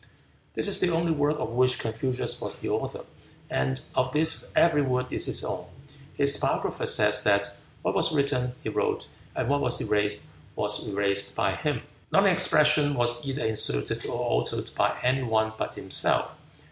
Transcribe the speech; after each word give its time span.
This 0.55 0.67
is 0.67 0.79
the 0.79 0.89
only 0.89 1.11
work 1.11 1.37
of 1.37 1.49
which 1.49 1.77
Confucius 1.77 2.41
was 2.41 2.55
the 2.59 2.69
author, 2.69 3.05
and 3.51 3.79
of 3.93 4.11
this 4.13 4.47
every 4.55 4.81
word 4.81 5.13
is 5.13 5.27
his 5.27 5.45
own. 5.45 5.67
His 6.17 6.37
biographers 6.37 6.95
say 6.95 7.11
that 7.23 7.55
"what 7.83 7.93
was 7.93 8.11
written, 8.11 8.55
he 8.63 8.69
wrote, 8.69 9.05
and 9.35 9.47
what 9.47 9.61
was 9.61 9.79
erased, 9.79 10.23
was 10.55 10.87
erased 10.87 11.35
by 11.35 11.51
him." 11.53 11.83
Not 12.11 12.23
an 12.25 12.31
expression 12.31 12.95
was 12.95 13.23
either 13.27 13.45
inserted 13.45 14.03
or 14.07 14.17
altered 14.25 14.71
by 14.75 14.97
any 15.03 15.21
one 15.21 15.53
but 15.59 15.75
himself. 15.75 16.31